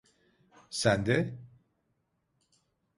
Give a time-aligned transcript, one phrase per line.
[0.79, 1.17] Sende?